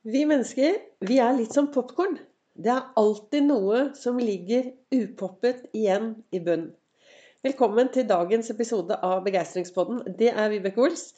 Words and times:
Vi 0.00 0.22
mennesker 0.24 0.78
vi 1.04 1.18
er 1.20 1.34
litt 1.36 1.52
som 1.52 1.66
popkorn. 1.68 2.14
Det 2.56 2.70
er 2.72 2.86
alltid 2.96 3.44
noe 3.44 3.80
som 3.92 4.16
ligger 4.16 4.70
upoppet 4.96 5.66
igjen 5.76 6.14
i 6.32 6.40
bunnen. 6.40 6.70
Velkommen 7.44 7.90
til 7.92 8.06
dagens 8.08 8.48
episode 8.54 8.96
av 9.04 9.20
Begeistringspodden. 9.26 10.00
Det 10.16 10.30
er 10.32 10.48
Vibeke 10.54 10.80
Ols. 10.86 11.10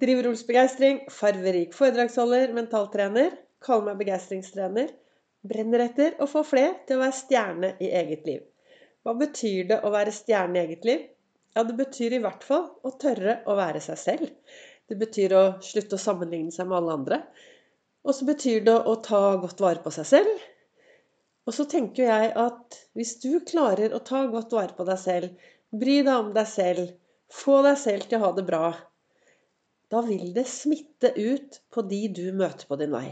Driver 0.00 0.30
Ols 0.30 0.46
Begeistring, 0.48 1.02
farverik 1.12 1.76
foredragsholder, 1.76 2.56
mentaltrener. 2.56 3.36
Kaller 3.60 3.90
meg 3.90 4.00
begeistringstrener. 4.00 4.88
Brenner 5.44 5.84
etter 5.90 6.16
å 6.16 6.30
få 6.32 6.40
flere 6.54 6.78
til 6.88 6.96
å 6.96 7.04
være 7.04 7.20
stjerne 7.20 7.74
i 7.84 7.92
eget 8.00 8.24
liv. 8.32 8.42
Hva 9.04 9.12
betyr 9.20 9.68
det 9.74 9.82
å 9.84 9.92
være 9.92 10.18
stjerne 10.22 10.56
i 10.56 10.64
eget 10.70 10.88
liv? 10.88 11.08
Ja, 11.52 11.68
det 11.68 11.76
betyr 11.76 12.16
i 12.16 12.24
hvert 12.24 12.48
fall 12.48 12.70
å 12.80 12.96
tørre 12.96 13.42
å 13.44 13.60
være 13.60 13.84
seg 13.84 14.00
selv. 14.08 14.36
Det 14.88 14.96
betyr 14.96 15.36
å 15.36 15.46
slutte 15.60 16.00
å 16.00 16.06
sammenligne 16.08 16.52
seg 16.54 16.72
med 16.72 16.80
alle 16.80 17.00
andre. 17.02 17.24
Og 18.02 18.16
så 18.16 18.26
betyr 18.26 18.64
det 18.66 18.78
å 18.88 18.96
ta 19.04 19.22
godt 19.42 19.62
vare 19.62 19.82
på 19.84 19.92
seg 19.94 20.08
selv. 20.08 20.46
Og 21.46 21.54
så 21.56 21.66
tenker 21.70 22.06
jeg 22.06 22.30
at 22.38 22.78
hvis 22.98 23.16
du 23.22 23.32
klarer 23.46 23.94
å 23.94 24.02
ta 24.06 24.24
godt 24.30 24.54
vare 24.54 24.76
på 24.78 24.86
deg 24.86 24.98
selv, 25.02 25.50
bry 25.72 26.00
deg 26.02 26.14
om 26.14 26.30
deg 26.34 26.48
selv, 26.50 26.94
få 27.32 27.62
deg 27.66 27.78
selv 27.80 28.08
til 28.08 28.18
å 28.18 28.26
ha 28.26 28.32
det 28.36 28.46
bra, 28.46 28.64
da 29.92 30.00
vil 30.06 30.32
det 30.36 30.46
smitte 30.48 31.12
ut 31.18 31.60
på 31.72 31.84
de 31.88 32.06
du 32.16 32.24
møter 32.36 32.68
på 32.68 32.78
din 32.80 32.94
vei. 32.94 33.08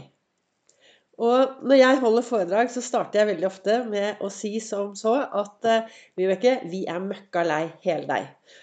Og 1.21 1.61
når 1.67 1.77
jeg 1.77 1.99
holder 2.01 2.25
foredrag, 2.25 2.71
så 2.73 2.81
starter 2.81 3.21
jeg 3.21 3.29
veldig 3.33 3.47
ofte 3.49 3.77
med 3.85 4.23
å 4.25 4.29
si 4.33 4.55
som 4.63 4.95
så 4.97 5.19
at 5.21 5.67
eh, 5.69 5.89
Vibeke, 6.17 6.55
vi 6.71 6.85
er 6.89 7.03
møkka 7.03 7.43
lei 7.45 7.65
hele 7.83 8.07
deg. 8.09 8.55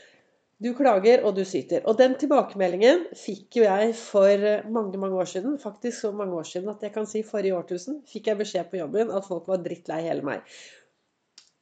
Du 0.59 0.73
klager, 0.75 1.21
og 1.23 1.37
du 1.37 1.45
syter. 1.47 1.85
Og 1.87 1.95
den 2.01 2.17
tilbakemeldingen 2.19 3.05
fikk 3.15 3.61
jo 3.61 3.67
jeg 3.67 3.93
for 3.95 4.47
mange 4.75 4.99
mange 4.99 5.21
år 5.23 5.29
siden. 5.31 5.55
Faktisk 5.63 6.01
så 6.03 6.11
mange 6.11 6.35
år 6.35 6.49
siden 6.51 6.73
at 6.73 6.83
jeg 6.83 6.95
kan 6.97 7.07
si 7.07 7.23
forrige 7.27 7.55
årtusen 7.55 8.01
fikk 8.11 8.33
jeg 8.33 8.41
beskjed 8.41 8.71
på 8.73 8.81
jobben 8.81 9.13
at 9.15 9.27
folk 9.29 9.47
var 9.47 9.63
drittlei 9.63 10.01
hele 10.09 10.27
meg. 10.27 10.57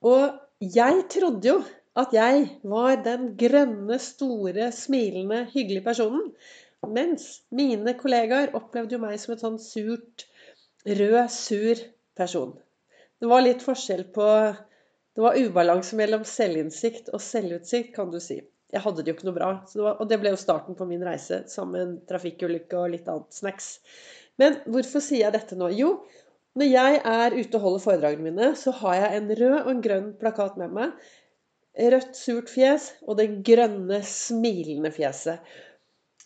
Og 0.01 0.39
jeg 0.61 1.05
trodde 1.12 1.51
jo 1.51 1.59
at 1.97 2.17
jeg 2.17 2.48
var 2.65 2.97
den 3.05 3.35
grønne, 3.41 3.98
store, 4.01 4.70
smilende, 4.73 5.45
hyggelige 5.53 5.85
personen. 5.85 6.33
Mens 6.87 7.29
mine 7.53 7.97
kollegaer 8.01 8.57
opplevde 8.57 8.97
jo 8.97 9.03
meg 9.05 9.20
som 9.20 9.37
et 9.37 9.45
sånn 9.45 9.61
surt, 9.61 10.27
rød, 10.89 11.23
sur 11.33 11.85
person. 12.17 12.57
Det 13.20 13.29
var 13.29 13.45
litt 13.45 13.65
forskjell 13.65 14.07
på 14.17 14.31
Det 15.17 15.25
var 15.25 15.39
ubalanse 15.41 15.97
mellom 15.97 16.27
selvinnsikt 16.29 17.07
og 17.17 17.23
selvutsikt, 17.25 17.95
kan 17.97 18.11
du 18.13 18.20
si. 18.20 18.42
Jeg 18.75 18.83
hadde 18.83 19.03
det 19.03 19.12
jo 19.12 19.17
ikke 19.17 19.28
noe 19.28 19.36
bra. 19.36 19.50
Det 19.70 19.83
var, 19.83 19.98
og 20.03 20.09
det 20.11 20.19
ble 20.22 20.33
jo 20.33 20.41
starten 20.41 20.77
på 20.78 20.86
min 20.89 21.05
reise, 21.06 21.45
sammen 21.50 21.75
med 21.77 21.84
en 21.84 21.98
trafikkulykke 22.11 22.78
og 22.81 22.95
litt 22.95 23.11
annet 23.11 23.36
snacks. 23.36 23.77
Men 24.41 24.58
hvorfor 24.67 25.05
sier 25.05 25.27
jeg 25.27 25.36
dette 25.36 25.58
nå? 25.58 25.70
Jo, 25.77 25.92
når 26.56 26.70
jeg 26.70 26.98
er 27.05 27.36
ute 27.36 27.58
og 27.58 27.64
holder 27.67 27.84
foredragene 27.84 28.31
mine, 28.31 28.50
så 28.58 28.73
har 28.81 28.98
jeg 28.98 29.20
en 29.20 29.31
rød 29.39 29.56
og 29.61 29.70
en 29.73 29.84
grønn 29.84 30.11
plakat 30.20 30.58
med 30.61 30.75
meg. 30.77 31.08
Rødt, 31.77 32.17
surt 32.17 32.48
fjes 32.48 32.91
og 33.05 33.19
det 33.19 33.28
grønne, 33.45 34.00
smilende 34.08 34.92
fjeset. 34.95 35.45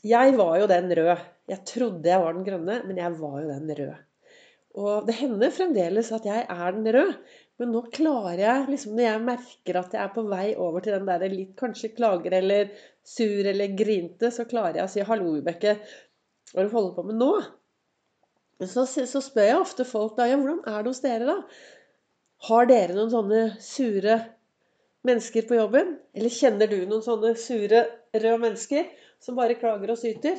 Jeg 0.07 0.37
var 0.39 0.55
jo 0.63 0.69
den 0.71 0.87
røde. 0.97 1.19
Jeg 1.51 1.65
trodde 1.67 2.09
jeg 2.09 2.23
var 2.23 2.37
den 2.37 2.47
grønne, 2.47 2.79
men 2.87 3.01
jeg 3.03 3.17
var 3.19 3.41
jo 3.43 3.51
den 3.51 3.75
røde. 3.75 3.99
Og 4.79 5.09
det 5.09 5.17
hender 5.19 5.51
fremdeles 5.51 6.13
at 6.15 6.29
jeg 6.31 6.45
er 6.47 6.77
den 6.77 6.87
rød, 6.95 7.11
men 7.61 7.75
nå 7.75 7.83
klarer 7.93 8.41
jeg, 8.41 8.69
liksom 8.73 8.95
når 8.97 9.05
jeg 9.05 9.23
merker 9.27 9.79
at 9.83 9.93
jeg 9.93 10.01
er 10.01 10.13
på 10.15 10.23
vei 10.31 10.47
over 10.57 10.85
til 10.85 10.95
den 10.97 11.09
der 11.11 11.27
litt 11.29 11.53
kanskje 11.61 11.93
klager 11.93 12.39
eller 12.39 12.71
sur 13.05 13.49
eller 13.53 13.75
grinte, 13.77 14.31
så 14.33 14.47
klarer 14.49 14.81
jeg 14.81 14.87
å 14.87 14.93
si 14.95 15.05
'hallo, 15.05 15.35
Vibeke, 15.35 15.75
hva 16.53 16.63
er 16.63 16.65
det 16.65 16.71
du 16.71 16.77
holder 16.79 16.95
på 16.97 17.05
med 17.11 17.21
nå?' 17.21 17.43
Så, 18.61 18.85
så, 18.85 19.21
spør 19.25 19.47
jeg 19.49 19.61
ofte 19.61 19.85
folk 19.89 20.19
da, 20.19 20.27
ja, 20.29 20.37
hvordan 20.37 20.59
er 20.69 20.83
det 20.83 20.91
hos 20.91 21.01
dere, 21.01 21.29
da? 21.29 21.37
Har 22.49 22.67
dere 22.69 22.97
noen 22.97 23.13
sånne 23.13 23.39
sure 23.65 24.17
mennesker 25.09 25.47
på 25.49 25.57
jobben? 25.57 25.95
Eller 26.13 26.33
kjenner 26.35 26.69
du 26.69 26.77
noen 26.85 27.05
sånne 27.05 27.33
sure, 27.41 27.87
røde 28.13 28.41
mennesker 28.43 28.91
som 29.21 29.39
bare 29.41 29.57
klager 29.61 29.95
og 29.95 30.01
syter? 30.01 30.37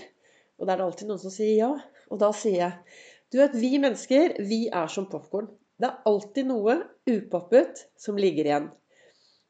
Og 0.62 0.68
da 0.68 0.76
er 0.76 0.82
det 0.84 0.86
alltid 0.86 1.10
noen 1.10 1.24
som 1.24 1.34
sier 1.34 1.56
ja. 1.64 1.72
Og 2.14 2.22
da 2.22 2.30
sier 2.36 2.60
jeg 2.62 3.02
du 3.32 3.40
vet, 3.40 3.58
Vi 3.58 3.78
mennesker 3.80 4.38
vi 4.44 4.68
er 4.68 4.90
som 4.92 5.10
popkorn. 5.10 5.50
Det 5.82 5.90
er 5.90 6.04
alltid 6.06 6.46
noe 6.46 6.76
upoppet 7.10 7.88
som 7.98 8.20
ligger 8.22 8.46
igjen. 8.46 8.68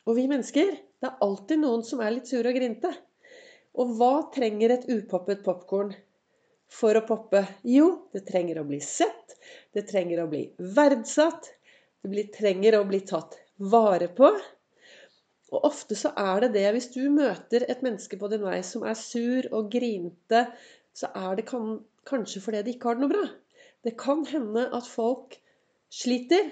Og 0.07 0.15
vi 0.15 0.29
mennesker, 0.31 0.69
det 0.79 1.09
er 1.09 1.25
alltid 1.25 1.59
noen 1.59 1.83
som 1.83 1.99
er 1.99 2.13
litt 2.15 2.29
sure 2.29 2.53
og 2.53 2.55
grinte. 2.55 2.91
Og 3.75 3.91
hva 3.97 4.13
trenger 4.31 4.71
et 4.71 4.87
upoppet 4.87 5.43
popkorn 5.43 5.91
for 6.71 6.95
å 6.95 7.03
poppe? 7.07 7.43
Jo, 7.67 8.07
det 8.15 8.23
trenger 8.29 8.61
å 8.61 8.65
bli 8.69 8.79
sett. 8.85 9.35
Det 9.75 9.83
trenger 9.91 10.23
å 10.23 10.29
bli 10.31 10.45
verdsatt. 10.77 11.51
Det 12.07 12.29
trenger 12.37 12.79
å 12.79 12.87
bli 12.87 13.01
tatt 13.11 13.35
vare 13.75 14.07
på. 14.15 14.31
Og 15.51 15.67
ofte 15.67 15.99
så 15.99 16.13
er 16.15 16.45
det 16.45 16.53
det 16.55 16.67
hvis 16.77 16.91
du 16.95 17.03
møter 17.11 17.67
et 17.67 17.83
menneske 17.83 18.15
på 18.15 18.31
din 18.31 18.47
vei 18.47 18.61
som 18.63 18.87
er 18.87 18.95
sur 18.95 19.51
og 19.51 19.67
grinte, 19.73 20.47
så 20.95 21.11
er 21.11 21.35
det 21.35 21.49
kanskje 21.51 22.39
fordi 22.39 22.63
de 22.63 22.77
ikke 22.77 22.87
har 22.87 22.99
det 22.99 23.03
noe 23.03 23.15
bra. 23.17 23.29
Det 23.83 23.97
kan 23.99 24.23
hende 24.31 24.69
at 24.71 24.87
folk 24.87 25.41
sliter, 25.91 26.51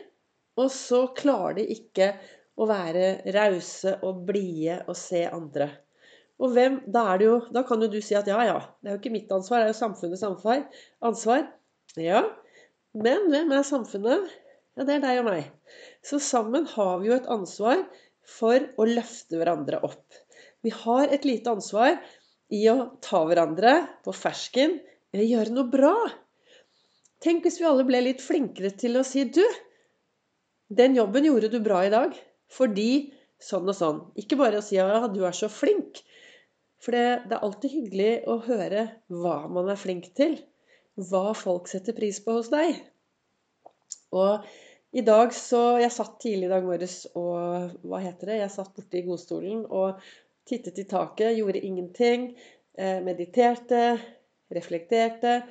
og 0.60 0.72
så 0.74 1.06
klarer 1.16 1.62
de 1.62 1.68
ikke 1.76 2.12
å 2.60 2.68
være 2.68 3.32
rause 3.36 3.96
og 4.04 4.26
blide 4.28 4.82
og 4.90 4.98
se 5.00 5.24
andre. 5.30 5.70
Og 6.40 6.54
hvem, 6.56 6.78
da, 6.88 7.06
er 7.14 7.20
det 7.20 7.28
jo, 7.28 7.38
da, 7.56 7.64
kan 7.68 7.82
jo 7.84 7.90
du 7.92 8.00
si 8.04 8.16
at 8.16 8.28
ja, 8.32 8.40
ja, 8.48 8.60
det 8.80 8.90
er 8.90 8.96
jo 8.96 9.02
ikke 9.02 9.16
mitt 9.16 9.32
ansvar, 9.36 9.62
det 9.62 9.70
er 9.70 9.74
jo 9.74 9.80
samfunnets 9.80 10.24
ansvar. 10.24 11.48
Ja, 12.00 12.22
men 12.96 13.28
hvem 13.32 13.52
er 13.56 13.66
samfunnet? 13.68 14.30
Ja, 14.80 14.86
det 14.88 14.96
er 14.96 15.04
deg 15.04 15.20
og 15.22 15.28
meg. 15.28 15.50
Så 16.06 16.22
sammen 16.24 16.68
har 16.76 17.02
vi 17.02 17.10
jo 17.10 17.18
et 17.18 17.28
ansvar 17.32 17.84
for 18.30 18.64
å 18.80 18.88
løfte 18.88 19.40
hverandre 19.40 19.82
opp. 19.84 20.06
Vi 20.64 20.72
har 20.76 21.12
et 21.12 21.28
lite 21.28 21.52
ansvar 21.52 21.98
i 22.56 22.62
å 22.72 22.78
ta 23.04 23.22
hverandre 23.28 23.76
på 24.06 24.16
fersken 24.16 24.80
eller 25.14 25.28
gjøre 25.28 25.56
noe 25.56 25.72
bra. 25.72 25.94
Tenk 27.24 27.44
hvis 27.44 27.60
vi 27.60 27.68
alle 27.68 27.84
ble 27.88 28.00
litt 28.06 28.22
flinkere 28.24 28.72
til 28.80 29.00
å 29.00 29.06
si 29.08 29.26
Du, 29.28 29.44
den 30.70 30.96
jobben 30.96 31.26
gjorde 31.28 31.50
du 31.52 31.60
bra 31.64 31.84
i 31.86 31.94
dag. 31.94 32.14
Fordi 32.50 33.12
sånn 33.44 33.70
og 33.70 33.76
sånn. 33.76 34.00
Ikke 34.20 34.38
bare 34.40 34.60
å 34.60 34.66
si 34.66 34.78
ja, 34.78 35.08
du 35.12 35.22
er 35.28 35.36
så 35.36 35.50
flink. 35.52 36.02
For 36.80 36.96
det, 36.96 37.28
det, 37.28 37.36
er 37.36 37.44
alltid 37.44 37.76
hyggelig 37.76 38.14
å 38.32 38.40
høre 38.46 38.86
hva 39.12 39.42
man 39.52 39.70
er 39.72 39.80
flink 39.80 40.12
til. 40.18 40.38
Hva 41.10 41.34
folk 41.38 41.70
setter 41.72 41.96
pris 41.96 42.20
på 42.24 42.38
hos 42.38 42.52
deg. 42.52 42.80
Og 44.16 44.48
i 44.90 45.04
dag 45.06 45.36
så 45.38 45.78
Jeg 45.78 45.94
satt 45.94 46.16
tidlig 46.24 46.48
i 46.48 46.50
dag 46.50 46.64
morges 46.66 47.04
og 47.14 47.76
Hva 47.86 48.00
heter 48.02 48.32
det? 48.32 48.40
Jeg 48.40 48.54
satt 48.56 48.72
borte 48.74 48.98
i 48.98 49.06
godstolen 49.06 49.62
og 49.68 50.00
tittet 50.50 50.80
i 50.82 50.88
taket, 50.90 51.36
gjorde 51.38 51.62
ingenting. 51.62 52.32
Eh, 52.74 53.04
mediterte, 53.06 54.00
reflekterte 54.50 55.44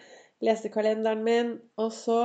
leste 0.45 0.71
kalenderen 0.73 1.25
min. 1.27 1.55
Og 1.81 1.93
så 1.95 2.19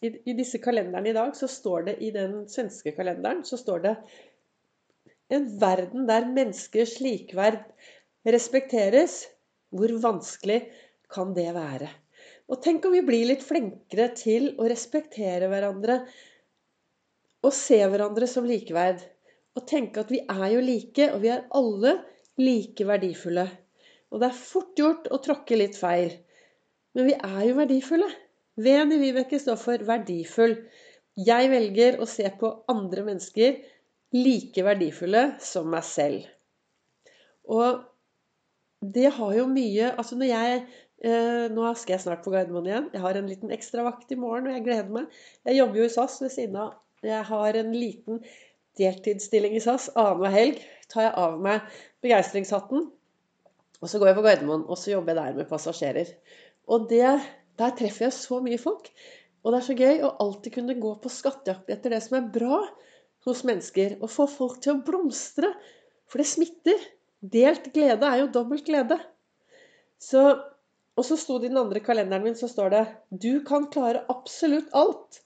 i, 0.00 0.12
i, 0.30 0.34
disse 0.38 0.60
kalenderne 0.62 1.10
i 1.10 1.16
dag 1.16 1.34
så 1.36 1.48
står 1.50 1.88
det 1.90 1.96
i 2.06 2.12
den 2.14 2.42
svenske 2.50 2.92
kalenderen 2.94 3.42
så 3.46 3.58
står 3.58 3.84
det 3.86 3.94
en 5.34 5.48
verden 5.60 6.06
der 6.08 6.28
menneskers 6.30 6.98
likeverd 7.04 7.64
respekteres. 8.28 9.26
Hvor 9.68 9.92
vanskelig 10.00 10.62
kan 11.12 11.34
det 11.36 11.50
være? 11.52 11.90
Og 12.48 12.62
tenk 12.64 12.86
om 12.88 12.94
vi 12.94 13.04
blir 13.04 13.26
litt 13.28 13.44
flinkere 13.44 14.06
til 14.16 14.54
å 14.56 14.68
respektere 14.70 15.50
hverandre 15.52 15.98
og 17.44 17.52
se 17.54 17.76
hverandre 17.82 18.28
som 18.30 18.46
likeverd. 18.48 19.02
Og 19.58 19.66
tenke 19.68 20.00
at 20.00 20.12
vi 20.12 20.22
er 20.22 20.46
jo 20.54 20.62
like, 20.64 21.10
og 21.12 21.20
vi 21.20 21.32
er 21.34 21.44
alle 21.58 21.98
like 22.40 22.86
verdifulle. 22.88 23.44
Og 24.08 24.22
det 24.22 24.30
er 24.30 24.40
fort 24.40 24.80
gjort 24.80 25.10
å 25.12 25.20
tråkke 25.20 25.58
litt 25.58 25.76
feil. 25.76 26.14
Men 26.98 27.06
vi 27.06 27.14
er 27.14 27.42
jo 27.46 27.58
verdifulle. 27.60 28.08
V-en 28.58 28.90
i 28.90 28.96
Vibeke 28.98 29.38
står 29.38 29.58
for 29.60 29.82
verdifull. 29.86 30.56
Jeg 31.14 31.50
velger 31.52 32.00
å 32.02 32.06
se 32.10 32.26
på 32.40 32.50
andre 32.72 33.04
mennesker 33.06 33.60
like 34.16 34.64
verdifulle 34.66 35.22
som 35.42 35.68
meg 35.70 35.86
selv. 35.86 36.26
Og 37.46 37.84
det 38.82 39.12
har 39.14 39.32
jo 39.34 39.46
mye 39.50 39.88
Altså 39.98 40.18
når 40.18 40.28
jeg 40.28 40.58
eh, 40.58 41.46
Nå 41.50 41.70
skal 41.78 41.96
jeg 41.96 42.02
snart 42.02 42.24
på 42.26 42.32
Gardermoen 42.34 42.66
igjen. 42.66 42.90
Jeg 42.94 43.04
har 43.04 43.18
en 43.18 43.30
liten 43.30 43.54
ekstravakt 43.54 44.10
i 44.14 44.18
morgen, 44.18 44.50
og 44.50 44.58
jeg 44.58 44.66
gleder 44.66 44.90
meg. 44.98 45.06
Jeg 45.46 45.60
jobber 45.60 45.80
jo 45.80 45.86
i 45.86 45.94
SAS 45.94 46.18
ved 46.24 46.34
siden 46.34 46.58
av. 46.64 46.74
Jeg 47.06 47.22
har 47.30 47.60
en 47.62 47.72
liten 47.78 48.20
deltidsstilling 48.78 49.54
i 49.54 49.62
SAS. 49.62 49.86
Annenhver 49.94 50.34
helg 50.34 50.62
tar 50.90 51.06
jeg 51.06 51.14
av 51.22 51.38
meg 51.46 51.78
begeistringshatten, 52.02 52.90
og 53.78 53.90
så 53.90 54.02
går 54.02 54.10
jeg 54.10 54.18
på 54.18 54.26
Gardermoen, 54.26 54.66
og 54.66 54.78
så 54.80 54.96
jobber 54.96 55.14
jeg 55.14 55.20
der 55.20 55.38
med 55.38 55.50
passasjerer. 55.50 56.10
Og 56.68 56.88
det, 56.90 57.14
der 57.58 57.74
treffer 57.78 58.08
jeg 58.08 58.16
så 58.16 58.40
mye 58.44 58.60
folk. 58.60 58.90
Og 59.42 59.52
det 59.52 59.58
er 59.58 59.66
så 59.68 59.76
gøy 59.78 60.02
å 60.04 60.14
alltid 60.24 60.58
kunne 60.58 60.76
gå 60.80 60.92
på 61.02 61.12
skattejakt 61.12 61.70
etter 61.72 61.94
det 61.94 62.02
som 62.04 62.18
er 62.18 62.30
bra 62.34 62.60
hos 63.26 63.44
mennesker. 63.48 63.96
Og 64.02 64.12
få 64.12 64.28
folk 64.30 64.60
til 64.64 64.76
å 64.76 64.84
blomstre. 64.84 65.50
For 66.10 66.20
det 66.20 66.28
smitter. 66.30 66.84
Delt 67.18 67.72
glede 67.74 68.06
er 68.06 68.22
jo 68.22 68.32
dobbelt 68.34 68.66
glede. 68.68 68.98
Så, 69.98 70.22
Og 70.98 71.06
så 71.06 71.16
sto 71.18 71.38
det 71.38 71.48
i 71.48 71.52
den 71.52 71.60
andre 71.60 71.80
kalenderen 71.82 72.24
min 72.26 72.36
så 72.38 72.48
står 72.50 72.70
det 72.70 72.84
'Du 73.10 73.44
kan 73.46 73.68
klare 73.70 74.04
absolutt 74.10 74.70
alt'. 74.74 75.20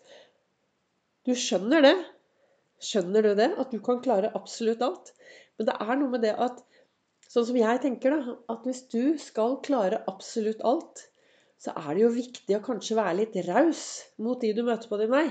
Du 1.24 1.32
skjønner 1.32 1.80
det? 1.80 1.94
Skjønner 2.80 3.22
du 3.22 3.34
det? 3.34 3.54
At 3.58 3.70
du 3.72 3.78
kan 3.80 4.02
klare 4.04 4.32
absolutt 4.34 4.82
alt? 4.82 5.12
Men 5.56 5.66
det 5.66 5.76
er 5.80 5.96
noe 5.96 6.12
med 6.12 6.22
det 6.22 6.34
at 6.36 6.62
Sånn 7.32 7.46
som 7.48 7.56
jeg 7.56 7.80
tenker, 7.80 8.12
da. 8.12 8.34
At 8.52 8.66
hvis 8.68 8.82
du 8.92 9.16
skal 9.16 9.54
klare 9.64 10.02
absolutt 10.10 10.60
alt, 10.68 11.06
så 11.62 11.74
er 11.78 11.94
det 11.94 12.02
jo 12.02 12.10
viktig 12.16 12.56
å 12.56 12.64
kanskje 12.64 12.98
være 12.98 13.18
litt 13.20 13.36
raus 13.46 13.84
mot 14.18 14.40
de 14.42 14.50
du 14.56 14.64
møter 14.66 14.90
på 14.90 14.98
din 14.98 15.12
vei. 15.12 15.28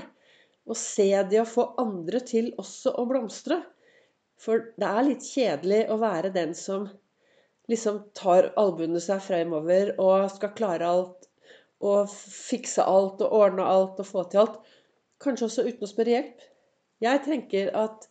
Og 0.64 0.78
se 0.78 1.10
de 1.28 1.40
og 1.42 1.50
få 1.50 1.66
andre 1.82 2.22
til 2.24 2.52
også 2.62 2.94
å 2.96 3.04
blomstre. 3.10 3.58
For 4.40 4.70
det 4.80 4.88
er 4.88 5.06
litt 5.06 5.26
kjedelig 5.26 5.82
å 5.92 5.98
være 6.00 6.32
den 6.32 6.54
som 6.56 6.86
liksom 7.70 8.00
tar 8.16 8.48
albuene 8.58 9.02
seg 9.02 9.20
fremover 9.22 9.92
og 10.02 10.30
skal 10.32 10.54
klare 10.56 10.88
alt 10.88 11.28
og 11.82 12.08
fikse 12.10 12.84
alt 12.86 13.20
og 13.26 13.36
ordne 13.42 13.66
alt 13.66 14.00
og 14.00 14.08
få 14.08 14.24
til 14.30 14.44
alt. 14.44 14.58
Kanskje 15.22 15.48
også 15.50 15.66
uten 15.68 15.84
å 15.84 15.90
spørre 15.90 16.16
hjelp. 16.16 16.42
Jeg 17.02 17.22
tenker 17.26 17.70
at 17.76 18.08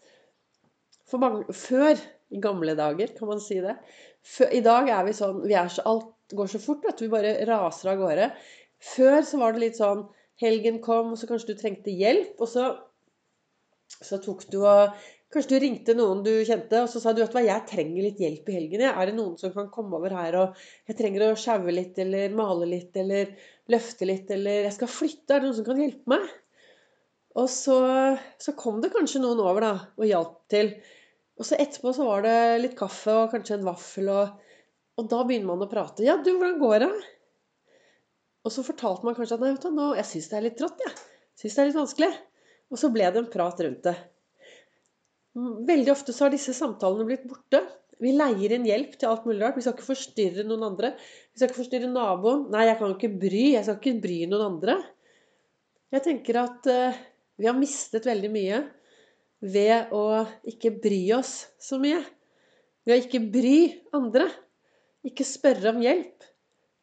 for 1.07 1.23
mange, 1.23 1.55
før 1.55 1.97
i 2.31 2.39
gamle 2.43 2.75
dager, 2.77 3.11
kan 3.17 3.31
man 3.31 3.41
si 3.43 3.57
det. 3.63 3.75
Før, 4.23 4.51
I 4.53 4.61
dag 4.63 4.91
er 4.91 5.07
vi 5.07 5.15
sånn 5.15 5.41
vi 5.43 5.55
er 5.57 5.71
så, 5.71 5.83
Alt 5.89 6.11
går 6.37 6.51
så 6.51 6.61
fort 6.63 6.85
at 6.89 7.01
vi 7.03 7.11
bare 7.11 7.37
raser 7.49 7.93
av 7.93 8.01
gårde. 8.01 8.29
Før 8.81 9.21
så 9.27 9.39
var 9.41 9.53
det 9.53 9.65
litt 9.67 9.79
sånn 9.79 10.07
Helgen 10.41 10.79
kom, 10.81 11.11
og 11.13 11.19
så 11.21 11.27
kanskje 11.29 11.53
du 11.53 11.59
trengte 11.59 11.93
hjelp. 11.93 12.39
Og 12.41 12.49
så, 12.49 12.69
så 14.01 14.17
tok 14.23 14.47
du 14.49 14.63
og 14.63 14.95
Kanskje 15.31 15.53
du 15.53 15.61
ringte 15.63 15.93
noen 15.95 16.25
du 16.25 16.31
kjente, 16.43 16.81
og 16.83 16.89
så 16.91 16.99
sa 16.99 17.13
du 17.15 17.21
at 17.23 17.35
jeg 17.39 17.63
trenger 17.69 18.03
litt 18.03 18.17
hjelp 18.19 18.49
i 18.51 18.55
helgen. 18.57 18.81
Er 18.83 19.07
det 19.07 19.13
noen 19.15 19.37
som 19.39 19.53
kan 19.55 19.69
komme 19.71 19.95
over 19.95 20.11
her, 20.11 20.35
og 20.35 20.63
jeg 20.89 20.97
trenger 20.99 21.23
å 21.23 21.37
sjaue 21.39 21.71
litt, 21.71 21.95
eller 22.03 22.33
male 22.35 22.67
litt, 22.67 22.91
eller 22.99 23.31
løfte 23.71 24.09
litt, 24.09 24.27
eller 24.35 24.65
jeg 24.67 24.73
skal 24.75 24.91
flytte. 24.91 25.29
Er 25.31 25.39
det 25.39 25.47
noen 25.47 25.55
som 25.61 25.67
kan 25.69 25.79
hjelpe 25.79 26.11
meg? 26.11 26.25
Og 27.39 27.47
så, 27.47 27.77
så 28.43 28.55
kom 28.59 28.81
det 28.83 28.91
kanskje 28.91 29.23
noen 29.23 29.39
over 29.39 29.63
da, 29.63 29.71
og 29.95 30.09
hjalp 30.09 30.35
til. 30.51 30.73
Og 31.39 31.47
så 31.47 31.55
etterpå 31.63 31.95
så 31.95 32.09
var 32.09 32.27
det 32.27 32.37
litt 32.65 32.75
kaffe 32.75 33.15
og 33.21 33.31
kanskje 33.31 33.55
en 33.61 33.67
vaffel, 33.71 34.11
og, 34.11 34.50
og 35.01 35.09
da 35.11 35.23
begynner 35.25 35.49
man 35.51 35.65
å 35.65 35.71
prate. 35.71 36.05
'Ja, 36.05 36.17
du, 36.21 36.31
hvordan 36.37 36.61
går 36.61 36.85
det?' 36.85 37.09
Og 38.41 38.53
så 38.53 38.65
fortalte 38.65 39.05
man 39.05 39.17
kanskje 39.17 39.37
at 39.37 39.43
'nei, 39.43 39.53
vet 39.55 39.67
du, 39.67 39.73
nå, 39.75 39.91
jeg 39.97 40.09
syns 40.09 40.29
det 40.29 40.37
er 40.37 40.47
litt 40.47 40.57
trått, 40.61 40.81
jeg. 40.85 40.95
Syns 41.41 41.57
det 41.57 41.61
er 41.61 41.69
litt 41.69 41.81
vanskelig'. 41.81 42.17
Og 42.71 42.79
så 42.79 42.89
ble 42.93 43.11
det 43.11 43.19
en 43.19 43.31
prat 43.31 43.59
rundt 43.65 43.83
det. 43.89 43.97
Veldig 45.71 45.91
ofte 45.91 46.13
så 46.15 46.25
har 46.25 46.33
disse 46.33 46.55
samtalene 46.55 47.07
blitt 47.07 47.27
borte. 47.27 47.61
Vi 48.01 48.11
leier 48.15 48.55
inn 48.55 48.65
hjelp 48.65 48.95
til 48.97 49.11
alt 49.11 49.27
mulig 49.27 49.43
rart. 49.43 49.57
Vi 49.59 49.63
skal 49.63 49.75
ikke 49.75 49.91
forstyrre 49.91 50.45
noen 50.47 50.65
andre. 50.71 50.93
Vi 51.31 51.39
skal 51.39 51.51
ikke 51.51 51.61
forstyrre 51.61 51.91
naboen. 51.91 52.47
Nei, 52.51 52.65
jeg 52.67 52.79
kan 52.79 52.95
ikke 52.95 53.11
bry. 53.21 53.43
Jeg 53.53 53.65
skal 53.67 53.77
ikke 53.77 54.03
bry 54.03 54.17
noen 54.31 54.45
andre. 54.47 54.77
Jeg 55.91 56.05
tenker 56.07 56.39
at 56.41 56.69
uh, 56.71 57.01
vi 57.37 57.47
har 57.49 57.57
mistet 57.59 58.07
veldig 58.07 58.31
mye 58.31 58.61
ved 59.41 59.93
å 59.95 60.23
ikke 60.47 60.73
bry 60.81 61.01
oss 61.17 61.33
så 61.61 61.79
mye. 61.81 61.99
Ved 62.87 62.95
å 62.95 63.01
ikke 63.03 63.23
bry 63.33 63.57
andre. 63.95 64.29
Ikke 65.07 65.25
spørre 65.25 65.73
om 65.73 65.81
hjelp. 65.81 66.25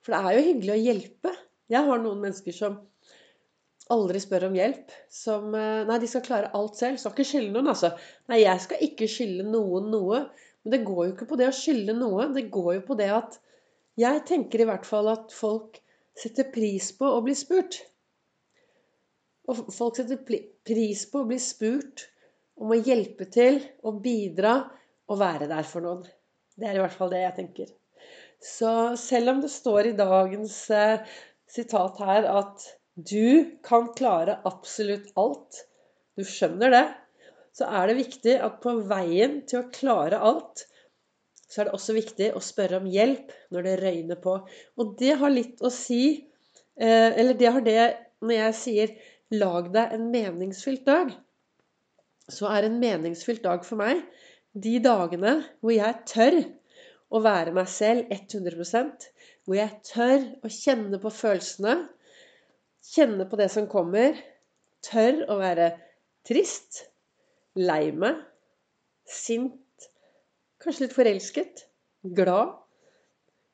For 0.03 0.15
det 0.15 0.21
er 0.21 0.37
jo 0.37 0.47
hyggelig 0.49 0.75
å 0.75 0.83
hjelpe. 0.83 1.33
Jeg 1.69 1.85
har 1.87 2.01
noen 2.03 2.23
mennesker 2.23 2.55
som 2.57 2.79
aldri 3.93 4.21
spør 4.23 4.49
om 4.49 4.57
hjelp. 4.59 4.95
Som 5.13 5.55
eh, 5.57 5.85
Nei, 5.89 5.99
de 6.03 6.11
skal 6.11 6.25
klare 6.27 6.53
alt 6.57 6.79
selv. 6.81 7.01
Skal 7.01 7.15
ikke 7.15 7.29
skylde 7.29 7.55
noen, 7.55 7.71
altså. 7.75 7.93
Nei, 8.31 8.43
jeg 8.45 8.65
skal 8.65 8.85
ikke 8.89 9.11
skylde 9.11 9.47
noen 9.49 9.91
noe. 9.93 10.23
Men 10.65 10.75
det 10.75 10.85
går 10.87 11.03
jo 11.05 11.13
ikke 11.15 11.29
på 11.31 11.39
det 11.41 11.51
å 11.51 11.57
skylde 11.57 11.95
noe. 11.99 12.31
Det 12.35 12.49
går 12.55 12.73
jo 12.79 12.87
på 12.89 12.99
det 12.99 13.13
at 13.15 13.39
Jeg 13.99 14.23
tenker 14.29 14.63
i 14.63 14.67
hvert 14.69 14.87
fall 14.87 15.09
at 15.11 15.33
folk 15.35 15.81
setter 16.19 16.47
pris 16.55 16.93
på 16.95 17.09
å 17.17 17.23
bli 17.25 17.35
spurt. 17.39 17.81
Og 19.51 19.65
folk 19.75 19.99
setter 19.99 20.21
pris 20.23 21.03
på 21.11 21.23
å 21.23 21.27
bli 21.27 21.39
spurt 21.43 22.05
om 22.59 22.75
å 22.75 22.79
hjelpe 22.79 23.27
til 23.33 23.59
og 23.87 23.99
bidra 24.05 24.55
og 25.09 25.19
være 25.19 25.49
der 25.51 25.67
for 25.67 25.83
noen. 25.83 26.05
Det 26.59 26.69
er 26.69 26.79
i 26.79 26.83
hvert 26.83 26.95
fall 26.95 27.11
det 27.11 27.25
jeg 27.25 27.37
tenker. 27.41 27.75
Så 28.43 28.97
selv 29.01 29.33
om 29.35 29.43
det 29.43 29.51
står 29.53 29.91
i 29.91 29.97
dagens 29.99 30.57
eh, 30.71 31.05
sitat 31.51 31.99
her 32.05 32.29
at 32.31 32.67
du 32.95 33.59
kan 33.67 33.91
klare 33.99 34.39
absolutt 34.49 35.11
alt, 35.19 35.63
du 36.19 36.25
skjønner 36.27 36.75
det, 36.75 36.87
så 37.55 37.69
er 37.81 37.91
det 37.91 37.99
viktig 37.99 38.35
at 38.43 38.59
på 38.63 38.75
veien 38.91 39.41
til 39.51 39.63
å 39.63 39.69
klare 39.75 40.19
alt, 40.31 40.65
så 41.49 41.63
er 41.63 41.69
det 41.69 41.77
også 41.79 41.95
viktig 41.97 42.33
å 42.37 42.43
spørre 42.45 42.83
om 42.83 42.89
hjelp 42.91 43.31
når 43.55 43.67
det 43.67 43.77
røyner 43.83 44.19
på. 44.23 44.35
Og 44.79 44.97
det 45.01 45.15
har 45.21 45.33
litt 45.33 45.63
å 45.65 45.71
si 45.73 46.03
eh, 46.19 47.11
Eller 47.15 47.39
det 47.39 47.55
har 47.55 47.65
det 47.65 47.87
når 48.21 48.35
jeg 48.35 48.59
sier 48.59 48.93
'lag 49.33 49.73
deg 49.73 49.95
en 49.95 50.11
meningsfylt 50.13 50.85
dag' 50.87 51.17
så 52.29 52.51
er 52.53 52.67
en 52.67 52.79
meningsfylt 52.81 53.45
dag 53.45 53.65
for 53.65 53.81
meg 53.81 54.03
de 54.67 54.77
dagene 54.85 55.39
hvor 55.63 55.75
jeg 55.75 56.03
tør 56.09 56.39
å 57.09 57.21
være 57.25 57.55
meg 57.57 57.69
selv 57.73 58.11
100% 58.13 59.09
Hvor 59.47 59.57
jeg 59.57 59.77
tør 59.89 60.27
å 60.45 60.51
kjenne 60.53 61.01
på 61.01 61.13
følelsene, 61.15 61.77
kjenne 62.85 63.25
på 63.29 63.39
det 63.41 63.49
som 63.55 63.69
kommer. 63.71 64.19
Tør 64.85 65.25
å 65.33 65.39
være 65.41 65.71
trist, 66.29 66.85
lei 67.59 67.89
meg, 67.97 68.21
sint, 69.09 69.89
kanskje 70.63 70.85
litt 70.85 70.95
forelsket, 70.95 71.65
glad, 72.15 72.53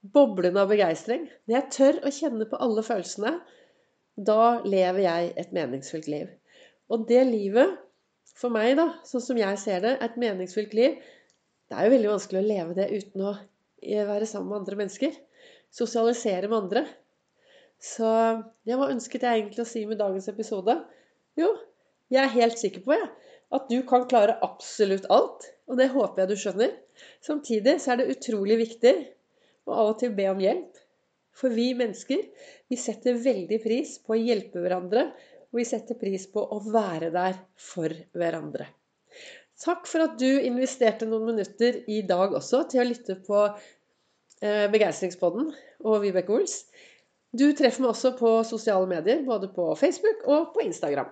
boblende 0.02 0.64
av 0.64 0.72
begeistring. 0.72 1.28
Når 1.46 1.56
jeg 1.56 1.70
tør 1.78 2.00
å 2.02 2.12
kjenne 2.12 2.48
på 2.50 2.60
alle 2.66 2.84
følelsene, 2.84 3.36
da 4.14 4.60
lever 4.66 5.06
jeg 5.06 5.32
et 5.40 5.54
meningsfylt 5.56 6.10
liv. 6.10 6.28
Og 6.92 7.06
det 7.08 7.22
livet 7.30 7.78
for 8.36 8.52
meg, 8.52 8.74
da, 8.78 8.90
sånn 9.06 9.22
som 9.24 9.38
jeg 9.38 9.62
ser 9.62 9.80
det, 9.86 9.94
et 10.02 10.18
meningsfylt 10.20 10.74
liv 10.76 10.98
Det 11.68 11.76
er 11.76 11.86
jo 11.86 11.94
veldig 11.94 12.10
vanskelig 12.12 12.40
å 12.40 12.48
leve 12.48 12.76
det 12.76 12.90
uten 12.92 13.24
å 13.24 13.32
være 14.08 14.28
sammen 14.28 14.50
med 14.52 14.60
andre 14.62 14.78
mennesker. 14.82 15.16
Sosialisere 15.74 16.50
med 16.50 16.58
andre. 16.62 16.84
Så 17.82 18.06
hva 18.06 18.90
ønsket 18.90 19.26
jeg 19.26 19.40
egentlig 19.40 19.64
å 19.64 19.68
si 19.68 19.84
med 19.88 20.00
dagens 20.00 20.28
episode? 20.30 20.76
Jo, 21.40 21.50
jeg 22.12 22.22
er 22.22 22.36
helt 22.36 22.60
sikker 22.60 22.84
på 22.84 22.94
jeg, 22.94 23.10
at 23.54 23.68
du 23.72 23.80
kan 23.88 24.06
klare 24.10 24.38
absolutt 24.46 25.08
alt. 25.12 25.50
Og 25.68 25.80
det 25.80 25.90
håper 25.92 26.22
jeg 26.22 26.30
du 26.30 26.40
skjønner. 26.40 26.72
Samtidig 27.24 27.78
så 27.82 27.94
er 27.94 28.00
det 28.02 28.12
utrolig 28.14 28.60
viktig 28.60 28.94
å 29.64 29.74
av 29.74 29.94
og 29.94 30.00
til 30.02 30.14
be 30.16 30.28
om 30.30 30.42
hjelp. 30.42 30.80
For 31.34 31.50
vi 31.50 31.72
mennesker, 31.74 32.20
vi 32.70 32.76
setter 32.78 33.16
veldig 33.18 33.58
pris 33.64 33.96
på 34.04 34.14
å 34.14 34.20
hjelpe 34.20 34.60
hverandre 34.62 35.08
og 35.54 35.60
vi 35.60 35.68
setter 35.68 35.94
pris 35.94 36.24
på 36.34 36.42
å 36.50 36.56
være 36.66 37.12
der 37.14 37.36
for 37.62 37.92
hverandre. 38.18 38.64
Takk 39.64 39.86
for 39.88 40.04
at 40.04 40.18
du 40.20 40.28
investerte 40.28 41.06
noen 41.08 41.30
minutter 41.30 41.80
i 41.88 42.02
dag 42.04 42.34
også 42.36 42.66
til 42.68 42.82
å 42.82 42.88
lytte 42.88 43.16
på 43.24 43.38
eh, 43.48 44.66
Begeistringspodden 44.72 45.48
og 45.88 46.02
Vibeke 46.04 46.34
Ols. 46.36 46.58
Du 47.34 47.46
treffer 47.56 47.82
meg 47.82 47.94
også 47.94 48.12
på 48.18 48.34
sosiale 48.46 48.86
medier, 48.90 49.24
både 49.26 49.48
på 49.54 49.72
Facebook 49.80 50.26
og 50.30 50.52
på 50.54 50.66
Instagram. 50.68 51.08